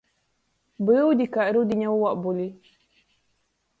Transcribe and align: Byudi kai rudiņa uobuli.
Byudi 0.87 1.29
kai 1.35 1.53
rudiņa 1.57 1.93
uobuli. 1.99 2.49